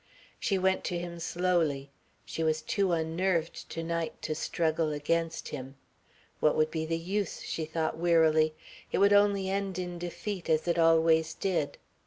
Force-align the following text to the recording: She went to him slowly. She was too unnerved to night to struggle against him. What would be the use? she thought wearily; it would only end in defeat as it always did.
She 0.39 0.57
went 0.57 0.83
to 0.85 0.97
him 0.97 1.19
slowly. 1.19 1.91
She 2.25 2.41
was 2.43 2.63
too 2.63 2.91
unnerved 2.91 3.69
to 3.69 3.83
night 3.83 4.19
to 4.23 4.33
struggle 4.33 4.91
against 4.91 5.49
him. 5.49 5.75
What 6.39 6.55
would 6.57 6.71
be 6.71 6.87
the 6.87 6.97
use? 6.97 7.43
she 7.43 7.65
thought 7.65 7.99
wearily; 7.99 8.55
it 8.91 8.97
would 8.97 9.13
only 9.13 9.47
end 9.51 9.77
in 9.77 9.99
defeat 9.99 10.49
as 10.49 10.67
it 10.67 10.79
always 10.79 11.35
did. 11.35 11.77